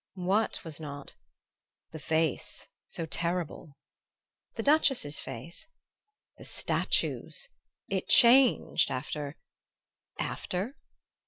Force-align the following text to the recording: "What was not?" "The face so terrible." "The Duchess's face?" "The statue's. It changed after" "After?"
"What 0.15 0.63
was 0.63 0.79
not?" 0.79 1.13
"The 1.91 1.99
face 1.99 2.65
so 2.87 3.05
terrible." 3.05 3.77
"The 4.55 4.63
Duchess's 4.63 5.19
face?" 5.19 5.67
"The 6.39 6.43
statue's. 6.43 7.49
It 7.87 8.07
changed 8.09 8.89
after" 8.89 9.37
"After?" 10.19 10.75